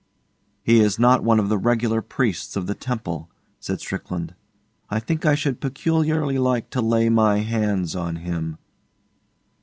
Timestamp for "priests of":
2.01-2.65